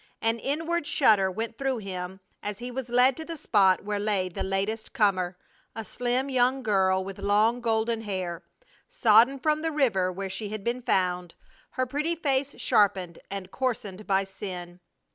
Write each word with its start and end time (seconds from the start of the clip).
An 0.19 0.39
inward 0.39 0.87
shudder 0.87 1.29
went 1.29 1.59
through 1.59 1.77
him 1.77 2.21
as 2.41 2.57
he 2.57 2.71
was 2.71 2.89
led 2.89 3.15
to 3.17 3.23
the 3.23 3.37
spot 3.37 3.83
where 3.83 3.99
lay 3.99 4.29
the 4.29 4.41
latest 4.41 4.93
comer, 4.93 5.37
a 5.75 5.85
slim 5.85 6.27
young 6.27 6.63
girl 6.63 7.03
with 7.05 7.19
long 7.19 7.61
golden 7.61 8.01
hair, 8.01 8.41
sodden 8.89 9.37
from 9.37 9.61
the 9.61 9.69
river 9.71 10.11
where 10.11 10.27
she 10.27 10.49
had 10.49 10.63
been 10.63 10.81
found, 10.81 11.35
her 11.69 11.85
pretty 11.85 12.15
face 12.15 12.59
sharpened 12.59 13.19
and 13.29 13.51
coarsened 13.51 14.07
by 14.07 14.23
sin. 14.23 14.79